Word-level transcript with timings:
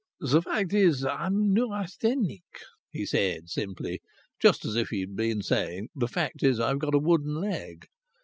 "The 0.19 0.41
fact 0.41 0.73
is, 0.73 1.05
I'm 1.05 1.53
neurasthenic," 1.53 2.41
he 2.89 3.05
said 3.05 3.49
simply, 3.49 4.01
just 4.41 4.65
as 4.65 4.75
if 4.75 4.89
he 4.89 5.01
had 5.01 5.15
been 5.15 5.43
saying, 5.43 5.89
"The 5.93 6.07
fact 6.07 6.41
is, 6.41 6.59
I've 6.59 6.79
got 6.79 6.95
a 6.95 6.97
wooden 6.97 7.35
leg." 7.35 7.85